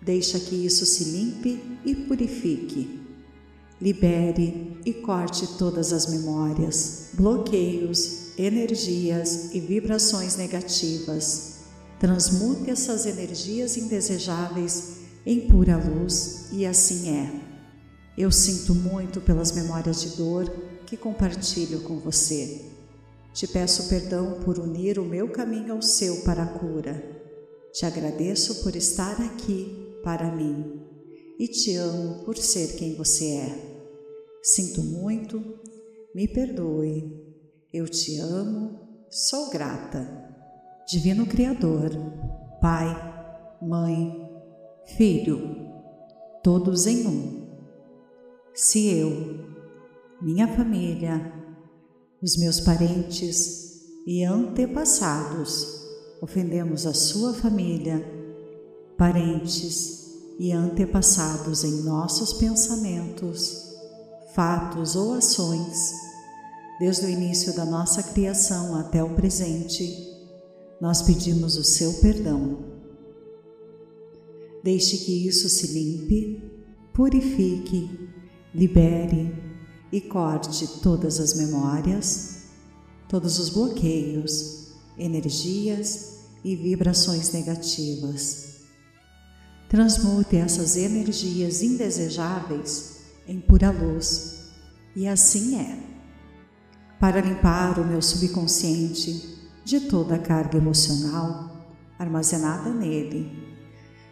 Deixa 0.00 0.38
que 0.38 0.54
isso 0.54 0.86
se 0.86 1.04
limpe 1.04 1.60
e 1.84 1.94
purifique. 1.94 2.98
Libere 3.80 4.78
e 4.84 4.92
corte 4.92 5.46
todas 5.58 5.92
as 5.92 6.06
memórias, 6.06 7.10
bloqueios, 7.14 8.38
energias 8.38 9.54
e 9.54 9.60
vibrações 9.60 10.36
negativas. 10.36 11.58
Transmute 12.00 12.70
essas 12.70 13.06
energias 13.06 13.76
indesejáveis 13.76 14.98
em 15.26 15.40
pura 15.48 15.76
luz 15.76 16.46
e 16.52 16.64
assim 16.64 17.10
é. 17.10 17.30
Eu 18.16 18.32
sinto 18.32 18.74
muito 18.74 19.20
pelas 19.20 19.52
memórias 19.52 20.00
de 20.00 20.16
dor 20.16 20.50
que 20.88 20.96
compartilho 20.96 21.82
com 21.82 21.98
você. 21.98 22.64
Te 23.34 23.46
peço 23.46 23.90
perdão 23.90 24.40
por 24.40 24.58
unir 24.58 24.98
o 24.98 25.04
meu 25.04 25.28
caminho 25.30 25.74
ao 25.74 25.82
seu 25.82 26.22
para 26.22 26.42
a 26.42 26.58
cura. 26.58 26.94
Te 27.74 27.84
agradeço 27.84 28.62
por 28.62 28.74
estar 28.74 29.20
aqui 29.20 29.92
para 30.02 30.34
mim 30.34 30.80
e 31.38 31.46
te 31.46 31.76
amo 31.76 32.24
por 32.24 32.38
ser 32.38 32.76
quem 32.76 32.94
você 32.94 33.26
é. 33.32 33.78
Sinto 34.42 34.82
muito, 34.82 35.60
me 36.14 36.26
perdoe. 36.26 37.22
Eu 37.70 37.86
te 37.86 38.18
amo, 38.18 38.80
sou 39.10 39.50
grata. 39.50 40.26
Divino 40.88 41.26
Criador, 41.26 41.90
Pai, 42.62 43.58
Mãe, 43.60 44.26
Filho, 44.96 45.54
todos 46.42 46.86
em 46.86 47.06
um. 47.06 47.46
Se 48.54 48.88
eu, 48.88 49.57
minha 50.20 50.48
família, 50.48 51.32
os 52.20 52.36
meus 52.36 52.60
parentes 52.60 53.82
e 54.06 54.24
antepassados. 54.24 55.78
Ofendemos 56.20 56.86
a 56.86 56.92
sua 56.92 57.32
família, 57.32 58.04
parentes 58.96 60.08
e 60.38 60.50
antepassados 60.50 61.62
em 61.62 61.82
nossos 61.82 62.32
pensamentos, 62.32 63.76
fatos 64.34 64.96
ou 64.96 65.14
ações, 65.14 65.92
desde 66.80 67.06
o 67.06 67.08
início 67.08 67.54
da 67.54 67.64
nossa 67.64 68.02
criação 68.02 68.76
até 68.76 69.02
o 69.02 69.14
presente, 69.14 70.06
nós 70.80 71.02
pedimos 71.02 71.56
o 71.56 71.64
seu 71.64 71.92
perdão. 71.94 72.64
Deixe 74.64 74.98
que 74.98 75.26
isso 75.26 75.48
se 75.48 75.68
limpe, 75.68 76.42
purifique, 76.92 78.08
libere 78.52 79.47
e 79.90 80.00
corte 80.00 80.66
todas 80.80 81.18
as 81.20 81.34
memórias, 81.34 82.42
todos 83.08 83.38
os 83.38 83.48
bloqueios, 83.48 84.68
energias 84.96 86.18
e 86.44 86.54
vibrações 86.54 87.32
negativas. 87.32 88.58
Transmute 89.68 90.36
essas 90.36 90.76
energias 90.76 91.62
indesejáveis 91.62 92.98
em 93.26 93.40
pura 93.40 93.70
luz, 93.70 94.50
e 94.96 95.06
assim 95.06 95.58
é. 95.58 95.78
Para 96.98 97.20
limpar 97.20 97.78
o 97.78 97.86
meu 97.86 98.02
subconsciente 98.02 99.38
de 99.64 99.80
toda 99.80 100.16
a 100.16 100.18
carga 100.18 100.56
emocional 100.56 101.56
armazenada 101.98 102.70
nele 102.70 103.48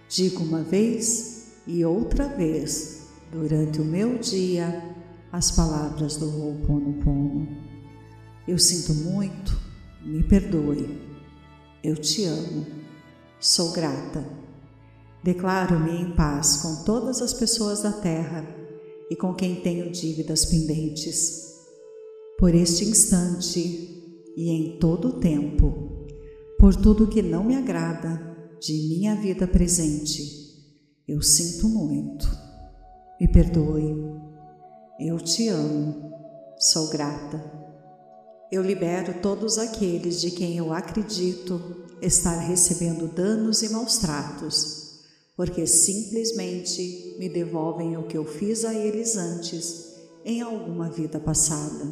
Digo 0.09 0.45
uma 0.45 0.63
vez 0.63 1.47
e 1.67 1.85
outra 1.85 2.29
vez 2.29 3.09
durante 3.33 3.81
o 3.81 3.85
meu 3.85 4.19
dia 4.19 4.96
as 5.33 5.51
palavras 5.51 6.17
do 6.17 6.27
Ho'oponopono. 6.27 7.49
Eu 8.47 8.59
sinto 8.59 8.95
muito, 8.95 9.59
me 10.05 10.23
perdoe. 10.23 11.01
Eu 11.83 11.97
te 11.97 12.25
amo, 12.25 12.67
sou 13.41 13.73
grata. 13.73 14.25
Declaro-me 15.23 15.91
em 15.91 16.15
paz 16.15 16.59
com 16.59 16.85
todas 16.85 17.21
as 17.21 17.35
pessoas 17.35 17.83
da 17.83 17.93
terra 17.93 18.47
e 19.11 19.17
com 19.17 19.35
quem 19.35 19.57
tenho 19.57 19.91
dívidas 19.91 20.45
pendentes. 20.45 21.57
Por 22.39 22.55
este 22.55 22.85
instante 22.85 24.23
e 24.37 24.51
em 24.51 24.79
todo 24.79 25.09
o 25.09 25.21
tempo, 25.21 26.07
por 26.59 26.75
tudo 26.75 27.09
que 27.09 27.23
não 27.23 27.43
me 27.45 27.57
agrada 27.57 28.37
de 28.61 28.73
minha 28.73 29.15
vida 29.17 29.47
presente, 29.47 30.47
eu 31.07 31.23
sinto 31.23 31.69
muito. 31.69 32.29
Me 33.21 33.29
perdoe. 33.29 34.16
Eu 34.99 35.19
te 35.19 35.49
amo. 35.49 36.13
Sou 36.59 36.89
grata. 36.89 37.43
Eu 38.51 38.63
libero 38.63 39.21
todos 39.21 39.59
aqueles 39.59 40.21
de 40.21 40.31
quem 40.31 40.57
eu 40.57 40.73
acredito 40.73 41.85
estar 42.01 42.39
recebendo 42.39 43.07
danos 43.07 43.63
e 43.63 43.69
maus 43.71 43.99
tratos, 43.99 45.01
porque 45.37 45.67
simplesmente 45.67 47.17
me 47.19 47.29
devolvem 47.29 47.97
o 47.97 48.07
que 48.07 48.17
eu 48.17 48.25
fiz 48.25 48.65
a 48.65 48.73
eles 48.75 49.17
antes 49.17 49.95
em 50.25 50.41
alguma 50.41 50.89
vida 50.89 51.19
passada. 51.19 51.85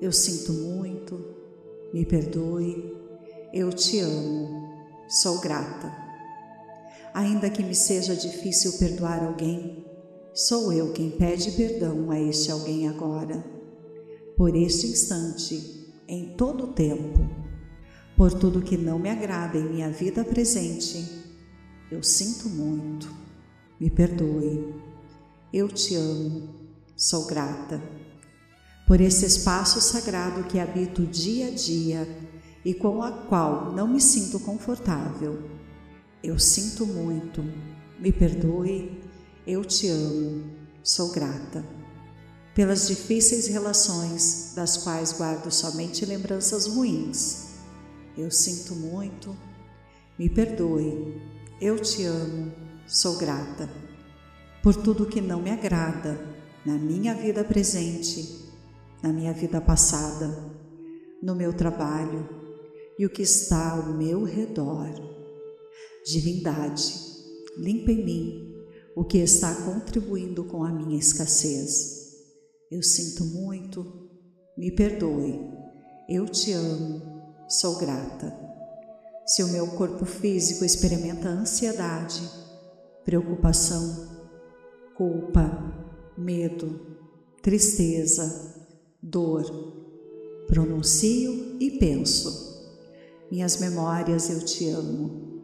Eu 0.00 0.12
sinto 0.12 0.52
muito. 0.52 1.22
Me 1.92 2.04
perdoe. 2.04 2.96
Eu 3.52 3.72
te 3.72 3.98
amo 3.98 4.70
sou 5.10 5.40
grata. 5.40 5.92
Ainda 7.12 7.50
que 7.50 7.64
me 7.64 7.74
seja 7.74 8.14
difícil 8.14 8.78
perdoar 8.78 9.24
alguém, 9.24 9.84
sou 10.34 10.72
eu 10.72 10.92
quem 10.92 11.10
pede 11.10 11.52
perdão 11.52 12.10
a 12.10 12.20
este 12.20 12.50
alguém 12.50 12.88
agora, 12.88 13.44
por 14.36 14.54
este 14.54 14.86
instante, 14.86 15.92
em 16.08 16.34
todo 16.36 16.64
o 16.64 16.72
tempo, 16.72 17.28
por 18.16 18.32
tudo 18.32 18.62
que 18.62 18.76
não 18.76 18.98
me 18.98 19.08
agrada 19.08 19.58
em 19.58 19.64
minha 19.64 19.90
vida 19.90 20.24
presente. 20.24 21.20
Eu 21.90 22.02
sinto 22.02 22.48
muito, 22.48 23.12
me 23.78 23.90
perdoe. 23.90 24.74
Eu 25.52 25.68
te 25.68 25.96
amo, 25.96 26.48
sou 26.96 27.26
grata. 27.26 27.82
Por 28.86 29.00
esse 29.00 29.24
espaço 29.26 29.80
sagrado 29.80 30.44
que 30.44 30.58
habito 30.58 31.06
dia 31.06 31.48
a 31.48 31.50
dia 31.50 32.08
e 32.64 32.74
com 32.74 33.02
a 33.02 33.10
qual 33.10 33.72
não 33.72 33.88
me 33.88 34.00
sinto 34.00 34.38
confortável. 34.38 35.42
Eu 36.22 36.38
sinto 36.38 36.86
muito, 36.86 37.42
me 37.98 38.12
perdoe, 38.12 38.99
eu 39.50 39.64
te 39.64 39.88
amo, 39.88 40.44
sou 40.82 41.10
grata. 41.10 41.64
Pelas 42.54 42.86
difíceis 42.86 43.48
relações 43.48 44.52
das 44.54 44.76
quais 44.76 45.12
guardo 45.12 45.50
somente 45.50 46.06
lembranças 46.06 46.66
ruins. 46.66 47.48
Eu 48.16 48.30
sinto 48.30 48.74
muito, 48.76 49.36
me 50.16 50.28
perdoe, 50.28 51.20
eu 51.60 51.80
te 51.80 52.04
amo, 52.04 52.52
sou 52.86 53.16
grata. 53.18 53.68
Por 54.62 54.76
tudo 54.76 55.06
que 55.06 55.20
não 55.20 55.42
me 55.42 55.50
agrada 55.50 56.20
na 56.64 56.74
minha 56.74 57.14
vida 57.14 57.42
presente, 57.42 58.48
na 59.02 59.12
minha 59.12 59.32
vida 59.32 59.60
passada, 59.60 60.28
no 61.20 61.34
meu 61.34 61.52
trabalho, 61.52 62.28
e 62.98 63.06
o 63.06 63.10
que 63.10 63.22
está 63.22 63.72
ao 63.72 63.94
meu 63.94 64.22
redor. 64.22 64.90
Divindade, 66.04 66.92
limpa 67.56 67.90
em 67.90 68.04
mim 68.04 68.49
o 69.00 69.04
que 69.04 69.16
está 69.16 69.54
contribuindo 69.54 70.44
com 70.44 70.62
a 70.62 70.70
minha 70.70 70.98
escassez. 70.98 72.18
Eu 72.70 72.82
sinto 72.82 73.24
muito, 73.24 74.10
me 74.58 74.70
perdoe. 74.70 75.40
Eu 76.06 76.26
te 76.26 76.52
amo, 76.52 77.00
sou 77.48 77.78
grata. 77.78 78.38
Se 79.24 79.42
o 79.42 79.48
meu 79.48 79.68
corpo 79.68 80.04
físico 80.04 80.66
experimenta 80.66 81.30
ansiedade, 81.30 82.20
preocupação, 83.02 84.06
culpa, 84.94 86.12
medo, 86.18 86.78
tristeza, 87.40 88.54
dor, 89.02 89.44
pronuncio 90.46 91.56
e 91.58 91.78
penso 91.78 92.50
minhas 93.30 93.56
memórias, 93.56 94.28
eu 94.28 94.44
te 94.44 94.68
amo. 94.68 95.40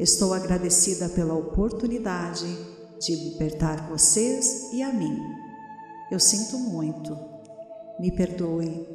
Estou 0.00 0.34
agradecida 0.34 1.08
pela 1.10 1.34
oportunidade 1.34 2.71
de 3.02 3.16
libertar 3.16 3.88
vocês 3.88 4.72
e 4.72 4.80
a 4.80 4.92
mim. 4.92 5.18
Eu 6.10 6.20
sinto 6.20 6.56
muito. 6.56 7.18
Me 7.98 8.12
perdoe. 8.12 8.86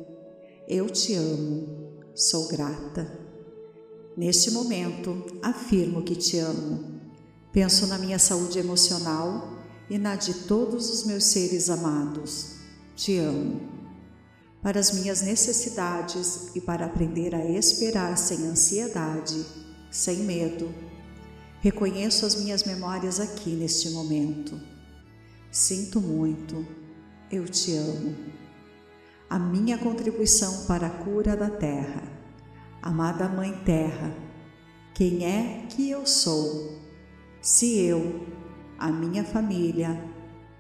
Eu 0.68 0.90
te 0.90 1.14
amo. 1.14 2.02
sou 2.16 2.48
grata. 2.48 3.06
Neste 4.16 4.50
momento, 4.52 5.26
afirmo 5.44 6.04
que 6.04 6.16
te 6.16 6.40
amo. 6.40 7.02
Penso 7.52 7.86
na 7.88 7.98
minha 7.98 8.18
saúde 8.18 8.58
emocional 8.58 9.58
e 9.90 9.98
na 9.98 10.16
de 10.16 10.34
todos 10.46 10.90
os 10.90 11.04
meus 11.06 11.26
seres 11.26 11.70
amados. 11.70 12.56
Te 12.96 13.18
amo. 13.18 13.62
Para 14.62 14.80
as 14.80 14.92
minhas 14.92 15.22
necessidades 15.22 16.56
e 16.56 16.62
para 16.62 16.86
aprender 16.86 17.36
a 17.36 17.46
esperar 17.46 18.18
sem 18.18 18.48
ansiedade, 18.48 19.46
sem 19.92 20.18
medo, 20.20 20.87
reconheço 21.62 22.26
as 22.26 22.36
minhas 22.36 22.64
memórias 22.64 23.20
aqui 23.20 23.52
neste 23.52 23.90
momento. 23.90 24.60
Sinto 25.52 26.00
muito, 26.00 26.66
eu 27.32 27.46
te 27.46 27.76
amo. 27.76 28.16
A 29.30 29.38
minha 29.38 29.78
contribuição 29.78 30.66
para 30.66 30.88
a 30.88 30.90
cura 30.90 31.36
da 31.36 31.50
Terra. 31.50 32.04
Amada 32.82 33.28
Mãe 33.28 33.54
Terra, 33.66 34.16
quem 34.94 35.26
é 35.26 35.66
que 35.68 35.90
eu 35.90 36.06
sou? 36.06 36.80
Se 37.42 37.78
eu, 37.78 38.26
a 38.78 38.92
minha 38.92 39.24
família, 39.24 40.02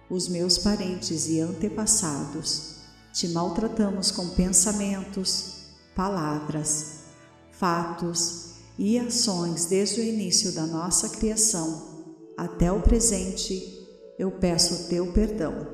os 0.10 0.28
meus 0.28 0.58
parentes 0.58 1.28
e 1.28 1.40
antepassados 1.40 2.78
te 3.14 3.30
maltratamos 3.30 4.12
com 4.12 4.30
pensamentos, 4.30 5.72
palavras, 5.96 7.06
fatos 7.52 8.47
e 8.78 9.00
ações 9.00 9.66
desde 9.66 10.02
o 10.02 10.04
início 10.04 10.52
da 10.52 10.66
nossa 10.66 11.10
criação 11.10 11.98
até 12.38 12.72
o 12.72 12.82
presente, 12.82 13.88
eu 14.20 14.30
peço 14.30 14.74
o 14.76 14.88
teu 14.90 15.12
perdão. 15.12 15.68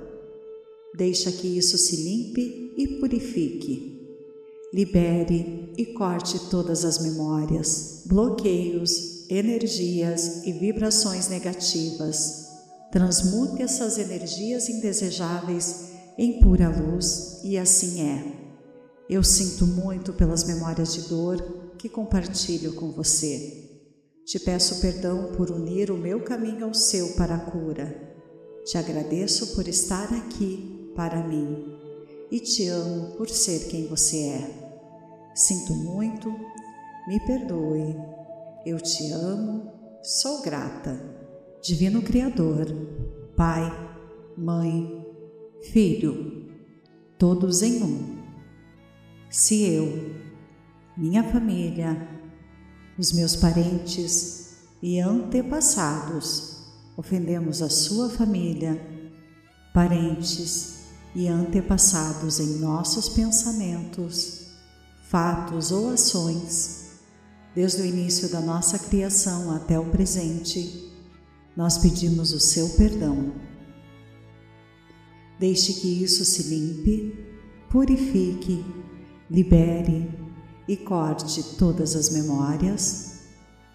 Deixa 0.96 1.32
que 1.32 1.58
isso 1.58 1.78
se 1.78 1.98
limpe 1.98 2.74
e 2.78 3.00
purifique. 3.00 4.02
Libere 4.74 5.74
e 5.78 5.88
corte 5.88 6.40
todas 6.50 6.86
as 6.86 7.00
memórias, 7.00 8.04
bloqueios, 8.06 9.30
energias 9.30 10.46
e 10.46 10.54
vibrações 10.54 11.28
negativas. 11.28 12.48
Transmute 12.92 13.62
essas 13.62 13.98
energias 13.98 14.70
indesejáveis 14.70 15.90
em 16.18 16.40
pura 16.40 16.70
luz 16.70 17.40
e 17.44 17.58
assim 17.58 18.02
é. 18.02 18.24
Eu 19.10 19.24
sinto 19.24 19.68
muito 19.68 20.14
pelas 20.14 20.44
memórias 20.46 20.94
de 20.94 21.02
dor 21.10 21.63
que 21.84 21.90
compartilho 21.90 22.76
com 22.76 22.92
você. 22.94 23.70
Te 24.26 24.40
peço 24.40 24.80
perdão 24.80 25.34
por 25.34 25.52
unir 25.52 25.92
o 25.92 25.98
meu 25.98 26.24
caminho 26.24 26.64
ao 26.64 26.74
seu 26.74 27.10
para 27.16 27.36
a 27.36 27.40
cura. 27.40 28.16
Te 28.64 28.78
agradeço 28.78 29.54
por 29.54 29.68
estar 29.68 30.14
aqui 30.14 30.90
para 30.96 31.28
mim 31.28 31.78
e 32.32 32.40
te 32.40 32.70
amo 32.70 33.18
por 33.18 33.28
ser 33.28 33.68
quem 33.68 33.86
você 33.88 34.18
é. 34.28 35.32
Sinto 35.36 35.74
muito, 35.74 36.34
me 37.06 37.20
perdoe. 37.28 37.98
Eu 38.66 38.80
te 38.80 39.12
amo, 39.12 39.70
sou 40.02 40.42
grata. 40.42 40.98
Divino 41.62 42.02
Criador, 42.02 42.68
Pai, 43.36 43.70
Mãe, 44.38 45.06
Filho, 45.64 46.50
todos 47.20 47.62
em 47.62 47.84
um. 47.84 48.24
Se 49.30 49.64
eu, 49.64 50.23
minha 50.96 51.24
família, 51.24 52.08
os 52.98 53.12
meus 53.12 53.36
parentes 53.36 54.58
e 54.82 55.00
antepassados 55.00 56.58
ofendemos 56.96 57.64
a 57.64 57.70
sua 57.70 58.10
família, 58.10 58.80
parentes 59.74 60.84
e 61.16 61.28
antepassados 61.28 62.40
em 62.40 62.60
nossos 62.60 63.10
pensamentos, 63.10 64.48
fatos 65.10 65.72
ou 65.72 65.90
ações, 65.90 67.00
desde 67.56 67.82
o 67.82 67.86
início 67.86 68.30
da 68.30 68.40
nossa 68.40 68.78
criação 68.78 69.52
até 69.52 69.80
o 69.80 69.86
presente, 69.86 70.92
nós 71.58 71.80
pedimos 71.80 72.34
o 72.34 72.40
seu 72.40 72.70
perdão. 72.70 73.34
Deixe 75.40 75.74
que 75.74 76.04
isso 76.04 76.24
se 76.24 76.44
limpe, 76.44 77.16
purifique, 77.70 78.64
libere 79.30 80.23
e 80.68 80.78
corte 80.78 81.44
todas 81.58 81.96
as 81.96 82.10
memórias, 82.10 83.14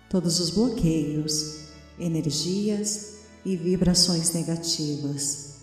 todos 0.08 0.40
os 0.40 0.50
bloqueios 0.50 1.68
energias 1.98 3.18
e 3.44 3.56
vibrações 3.56 4.32
negativas. 4.32 5.56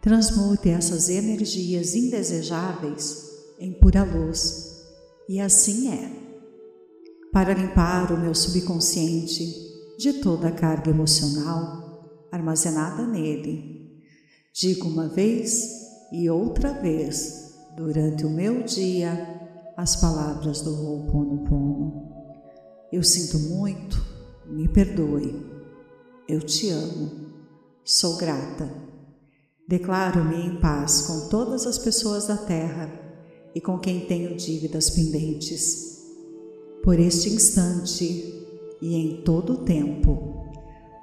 Transmute 0.00 0.68
essas 0.68 1.08
energias 1.08 1.94
indesejáveis 1.94 3.28
em 3.58 3.72
pura 3.72 4.02
luz, 4.02 4.82
e 5.28 5.40
assim 5.40 5.92
é. 5.92 6.10
Para 7.32 7.54
limpar 7.54 8.12
o 8.12 8.18
meu 8.18 8.34
subconsciente 8.34 9.44
de 9.98 10.14
toda 10.14 10.48
a 10.48 10.52
carga 10.52 10.90
emocional 10.90 12.26
armazenada 12.32 13.06
nele, 13.06 14.02
digo 14.52 14.88
uma 14.88 15.08
vez 15.08 15.68
e 16.12 16.28
outra 16.30 16.72
vez 16.72 17.54
durante 17.76 18.24
o 18.24 18.30
meu 18.30 18.62
dia 18.62 19.39
as 19.76 19.96
palavras 19.96 20.62
do 20.62 20.70
Ho'oponopono. 20.70 22.10
Eu 22.92 23.02
sinto 23.02 23.38
muito 23.38 24.10
me 24.50 24.66
perdoe. 24.66 25.46
Eu 26.28 26.40
te 26.40 26.70
amo. 26.70 27.10
Sou 27.84 28.16
grata. 28.16 28.68
Declaro-me 29.68 30.36
em 30.36 30.60
paz 30.60 31.02
com 31.02 31.28
todas 31.28 31.66
as 31.66 31.78
pessoas 31.78 32.26
da 32.26 32.36
terra 32.36 32.90
e 33.54 33.60
com 33.60 33.78
quem 33.78 34.06
tenho 34.06 34.36
dívidas 34.36 34.90
pendentes. 34.90 36.00
Por 36.82 36.98
este 36.98 37.30
instante 37.30 38.44
e 38.82 38.94
em 38.96 39.22
todo 39.22 39.52
o 39.52 39.64
tempo, 39.64 40.50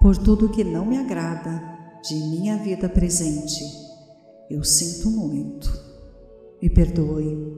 por 0.02 0.18
tudo 0.18 0.50
que 0.50 0.64
não 0.64 0.86
me 0.86 0.98
agrada 0.98 1.62
de 2.04 2.16
minha 2.16 2.58
vida 2.58 2.90
presente, 2.90 3.64
eu 4.50 4.64
sinto 4.64 5.10
muito. 5.10 5.72
Me 6.62 6.70
perdoe. 6.70 7.57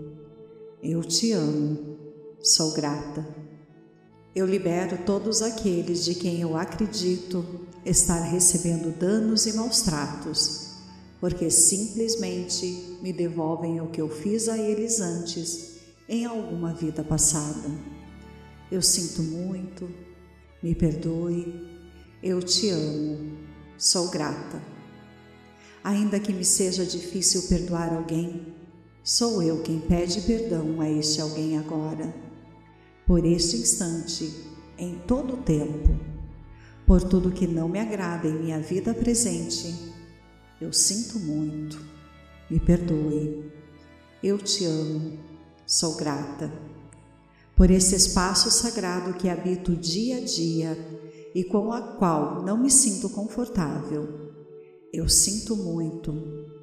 Eu 0.82 1.04
te 1.04 1.34
amo. 1.34 1.98
Sou 2.42 2.72
grata. 2.72 3.28
Eu 4.34 4.46
libero 4.46 4.98
todos 5.06 5.42
aqueles 5.42 6.06
de 6.06 6.16
quem 6.16 6.40
eu 6.40 6.56
acredito 6.56 7.44
estar 7.86 8.22
recebendo 8.22 8.98
danos 8.98 9.46
e 9.46 9.54
maus 9.54 9.82
tratos, 9.82 10.76
porque 11.20 11.50
simplesmente 11.50 12.98
me 13.02 13.12
devolvem 13.12 13.82
o 13.82 13.88
que 13.88 14.00
eu 14.00 14.08
fiz 14.08 14.48
a 14.48 14.58
eles 14.58 15.02
antes 15.02 15.80
em 16.08 16.24
alguma 16.24 16.74
vida 16.74 17.04
passada. 17.04 17.70
Eu 18.72 18.82
sinto 18.82 19.22
muito, 19.22 19.90
me 20.64 20.74
perdoe, 20.74 21.68
eu 22.24 22.42
te 22.42 22.70
amo, 22.70 23.38
sou 23.78 24.10
grata. 24.10 24.64
Ainda 25.84 26.22
que 26.22 26.32
me 26.32 26.46
seja 26.46 26.86
difícil 26.86 27.50
perdoar 27.50 27.94
alguém, 27.94 28.59
sou 29.10 29.42
eu 29.42 29.64
quem 29.64 29.80
pede 29.80 30.22
perdão 30.22 30.80
a 30.80 30.88
este 30.88 31.20
alguém 31.20 31.58
agora 31.58 32.14
por 33.08 33.26
este 33.26 33.58
instante, 33.58 34.32
em 34.78 35.00
todo 35.08 35.34
o 35.34 35.38
tempo, 35.38 36.00
por 36.86 37.02
tudo 37.02 37.32
que 37.32 37.48
não 37.48 37.68
me 37.68 37.80
agrada 37.80 38.28
em 38.28 38.34
minha 38.34 38.60
vida 38.60 38.94
presente. 38.94 39.92
Eu 40.62 40.72
sinto 40.72 41.18
muito, 41.18 41.84
me 42.52 42.60
perdoe. 42.60 43.52
Eu 44.22 44.38
te 44.38 44.64
amo, 44.66 45.18
sou 45.66 45.96
grata. 45.96 46.54
Por 47.56 47.72
esse 47.72 47.96
espaço 47.96 48.52
sagrado 48.52 49.16
que 49.16 49.28
habito 49.28 49.76
dia 49.76 50.18
a 50.18 50.22
dia 50.22 50.78
e 51.34 51.44
com 51.44 51.74
a 51.74 51.82
qual 51.82 52.44
não 52.44 52.60
me 52.60 52.70
sinto 52.70 53.10
confortável. 53.10 54.30
Eu 54.94 55.10
sinto 55.10 55.56
muito, 55.56 56.14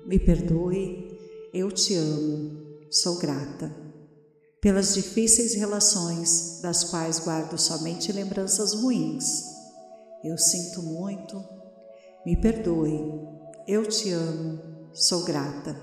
me 0.06 0.16
perdoe, 0.16 1.15
eu 1.56 1.72
te 1.72 1.94
amo, 1.94 2.50
sou 2.90 3.16
grata 3.18 3.74
pelas 4.60 4.94
difíceis 4.94 5.54
relações 5.54 6.60
das 6.60 6.84
quais 6.84 7.18
guardo 7.18 7.56
somente 7.56 8.12
lembranças 8.12 8.74
ruins. 8.74 9.42
Eu 10.22 10.36
sinto 10.36 10.82
muito, 10.82 11.42
me 12.26 12.36
perdoe, 12.36 13.00
eu 13.66 13.86
te 13.86 14.10
amo, 14.10 14.60
sou 14.92 15.24
grata 15.24 15.74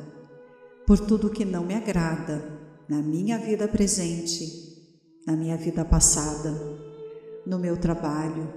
por 0.85 0.99
tudo 0.99 1.31
que 1.31 1.43
não 1.43 1.65
me 1.65 1.73
agrada 1.73 2.43
na 2.87 3.01
minha 3.01 3.39
vida 3.39 3.67
presente, 3.67 4.45
na 5.25 5.35
minha 5.35 5.57
vida 5.57 5.83
passada, 5.83 6.51
no 7.47 7.57
meu 7.57 7.77
trabalho 7.77 8.53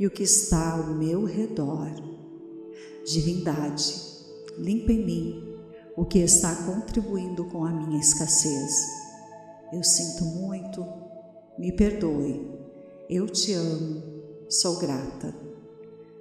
e 0.00 0.06
o 0.06 0.10
que 0.10 0.24
está 0.24 0.72
ao 0.72 0.94
meu 0.94 1.24
redor. 1.24 1.92
Divindade, 3.06 3.94
limpa 4.58 4.90
em 4.90 5.04
mim 5.04 5.49
o 6.00 6.06
que 6.06 6.18
está 6.20 6.54
contribuindo 6.64 7.44
com 7.44 7.62
a 7.62 7.70
minha 7.70 8.00
escassez 8.00 8.72
eu 9.70 9.84
sinto 9.84 10.24
muito, 10.24 10.82
me 11.58 11.70
perdoe, 11.70 12.58
eu 13.08 13.28
te 13.28 13.52
amo, 13.52 14.02
sou 14.48 14.78
grata. 14.78 15.34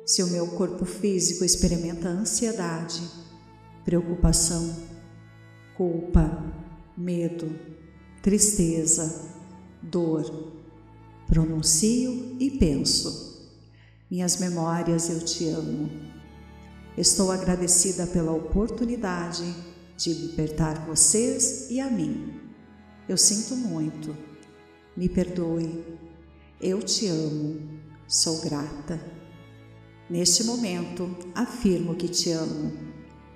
Se 0.05 0.21
o 0.21 0.27
meu 0.27 0.47
corpo 0.49 0.83
físico 0.83 1.45
experimenta 1.45 2.09
ansiedade, 2.09 3.01
preocupação, 3.85 4.75
culpa, 5.77 6.43
medo, 6.97 7.57
tristeza, 8.21 9.31
dor. 9.81 10.51
Pronuncio 11.25 12.35
e 12.37 12.51
penso. 12.51 13.49
Minhas 14.11 14.37
memórias, 14.37 15.09
eu 15.09 15.21
te 15.21 15.47
amo. 15.47 15.89
Estou 16.97 17.31
agradecida 17.31 18.05
pela 18.05 18.33
oportunidade 18.33 19.68
de 19.99 20.13
libertar 20.13 20.85
vocês 20.85 21.69
e 21.69 21.81
a 21.81 21.91
mim. 21.91 22.39
Eu 23.07 23.17
sinto 23.17 23.53
muito. 23.57 24.15
Me 24.95 25.09
perdoe. 25.09 25.83
Eu 26.61 26.81
te 26.81 27.07
amo. 27.07 27.59
Sou 28.07 28.39
grata. 28.39 28.99
Neste 30.09 30.45
momento, 30.45 31.17
afirmo 31.35 31.95
que 31.95 32.07
te 32.07 32.31
amo. 32.31 32.71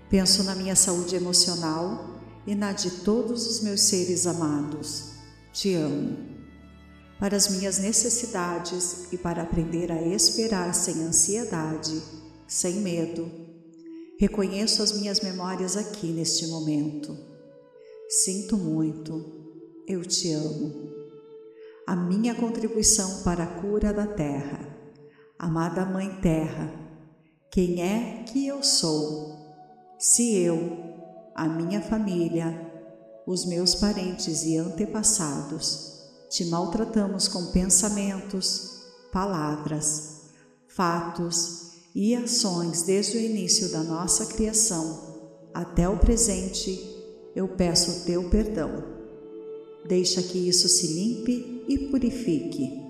Penso 0.10 0.44
na 0.44 0.56
minha 0.56 0.76
saúde 0.76 1.18
emocional 1.18 2.22
e 2.48 2.56
na 2.56 2.72
de 2.72 2.90
todos 3.02 3.46
os 3.46 3.60
meus 3.60 3.82
seres 3.82 4.26
amados. 4.26 5.16
Te 5.52 5.74
amo. 5.74 6.18
Para 7.20 7.36
as 7.36 7.50
minhas 7.50 7.78
necessidades 7.78 9.12
e 9.12 9.18
para 9.18 9.44
aprender 9.44 9.92
a 9.92 10.02
esperar 10.02 10.74
sem 10.74 11.04
ansiedade, 11.04 12.02
sem 12.48 12.76
medo, 12.76 13.43
reconheço 14.20 14.82
as 14.82 14.92
minhas 14.94 15.20
memórias 15.20 15.78
aqui 15.78 16.08
neste 16.08 16.48
momento. 16.48 17.18
Sinto 18.10 18.58
muito, 18.58 19.24
eu 19.88 20.04
te 20.06 20.32
amo. 20.32 20.94
A 21.86 21.96
minha 21.96 22.34
contribuição 22.36 23.24
para 23.24 23.44
a 23.44 23.62
cura 23.62 23.92
da 23.92 24.08
Terra 24.08 24.74
Amada 25.44 25.84
Mãe 25.84 26.22
Terra, 26.22 26.72
quem 27.52 27.82
é 27.82 28.24
que 28.24 28.48
eu 28.48 28.64
sou? 28.64 29.36
Se 30.00 30.38
eu, 30.38 30.78
a 31.36 31.50
minha 31.50 31.82
família, 31.82 32.72
os 33.28 33.46
meus 33.46 33.76
parentes 33.76 34.44
e 34.46 34.56
antepassados 34.56 36.02
te 36.30 36.46
maltratamos 36.46 37.28
com 37.28 37.48
pensamentos, 37.48 38.84
palavras, 39.12 40.30
fatos 40.66 41.73
e 41.96 42.16
ações 42.16 42.84
desde 42.84 43.18
o 43.18 43.22
início 43.22 43.70
da 43.70 43.84
nossa 43.84 44.26
criação 44.28 45.14
até 45.54 45.88
o 45.88 45.98
presente, 45.98 46.80
eu 47.36 47.48
peço 47.48 47.92
o 47.92 48.06
teu 48.06 48.30
perdão. 48.30 48.84
Deixa 49.88 50.22
que 50.22 50.38
isso 50.38 50.68
se 50.68 50.88
limpe 50.88 51.64
e 51.68 51.78
purifique 51.90 52.84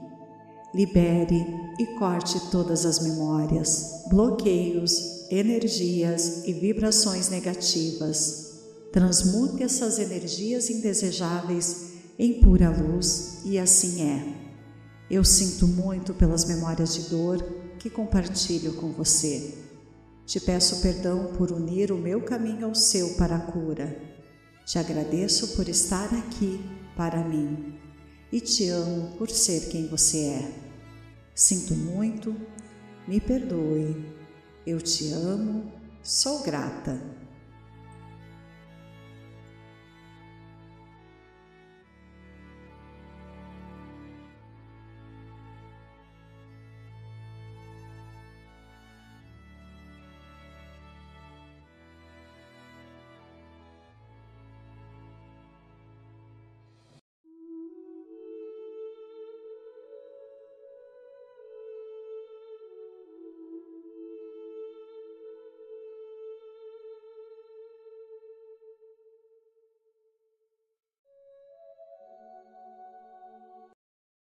libere 0.73 1.45
e 1.77 1.85
corte 1.99 2.39
todas 2.49 2.85
as 2.85 2.99
memórias, 2.99 4.05
bloqueios, 4.09 5.29
energias 5.29 6.43
e 6.45 6.53
vibrações 6.53 7.29
negativas. 7.29 8.53
Transmute 8.91 9.63
essas 9.63 9.99
energias 9.99 10.69
indesejáveis 10.69 11.93
em 12.17 12.41
pura 12.41 12.69
luz 12.69 13.39
e 13.45 13.59
assim 13.59 14.01
é. 14.01 14.43
Eu 15.09 15.23
sinto 15.23 15.67
muito 15.67 16.13
pelas 16.13 16.45
memórias 16.45 16.95
de 16.95 17.09
dor 17.09 17.43
que 17.83 17.89
compartilho 17.89 18.75
com 18.75 18.93
você. 18.93 19.53
Te 20.25 20.39
peço 20.39 20.81
perdão 20.81 21.33
por 21.37 21.51
unir 21.51 21.91
o 21.91 21.97
meu 21.97 22.21
caminho 22.21 22.67
ao 22.67 22.73
seu 22.73 23.15
para 23.15 23.35
a 23.35 23.39
cura. 23.41 24.01
Te 24.65 24.79
agradeço 24.79 25.49
por 25.57 25.67
estar 25.67 26.05
aqui 26.13 26.61
para 26.95 27.21
mim 27.21 27.77
e 28.31 28.39
te 28.39 28.69
amo 28.69 29.17
por 29.17 29.29
ser 29.29 29.67
quem 29.67 29.85
você 29.87 30.17
é. 30.27 30.51
Sinto 31.35 31.75
muito, 31.75 32.33
me 33.05 33.19
perdoe, 33.19 34.05
eu 34.65 34.79
te 34.79 35.11
amo, 35.11 35.69
sou 36.01 36.41
grata. 36.41 37.01